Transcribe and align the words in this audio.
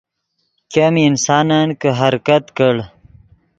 ګیم 0.71 0.95
انسانن 1.07 1.69
کہ 1.81 1.89
حرکت 1.99 2.43
کڑ 2.57 2.75